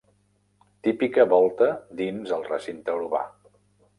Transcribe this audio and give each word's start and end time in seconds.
Típica 0.87 1.25
volta 1.33 1.67
dins 2.01 2.33
el 2.39 2.45
recinte 2.49 2.99
urbà. 3.03 3.21